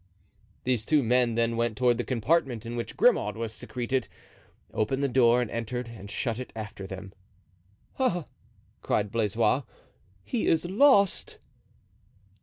[0.63, 4.07] These two men then went toward the compartment in which Grimaud was secreted;
[4.73, 7.13] opened the door, entered and shut it after them.
[7.99, 8.25] "Ah!"
[8.81, 9.61] cried Blaisois,
[10.23, 11.37] "he is lost!"